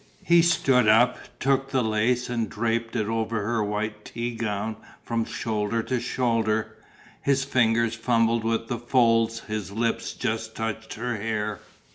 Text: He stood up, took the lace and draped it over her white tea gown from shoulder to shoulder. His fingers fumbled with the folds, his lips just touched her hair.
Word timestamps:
He 0.23 0.41
stood 0.41 0.87
up, 0.87 1.19
took 1.39 1.69
the 1.69 1.83
lace 1.83 2.27
and 2.27 2.49
draped 2.49 2.95
it 2.95 3.05
over 3.07 3.39
her 3.43 3.63
white 3.63 4.03
tea 4.03 4.33
gown 4.33 4.77
from 5.03 5.25
shoulder 5.25 5.83
to 5.83 5.99
shoulder. 5.99 6.75
His 7.21 7.43
fingers 7.43 7.93
fumbled 7.93 8.43
with 8.43 8.67
the 8.67 8.79
folds, 8.79 9.41
his 9.41 9.71
lips 9.71 10.13
just 10.13 10.55
touched 10.55 10.95
her 10.95 11.17
hair. 11.17 11.59